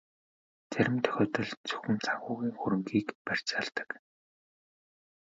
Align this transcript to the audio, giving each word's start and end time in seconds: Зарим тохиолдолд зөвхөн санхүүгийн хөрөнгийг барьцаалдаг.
Зарим 0.71 0.95
тохиолдолд 1.03 1.59
зөвхөн 1.69 1.97
санхүүгийн 2.05 2.53
хөрөнгийг 2.59 3.07
барьцаалдаг. 3.25 3.89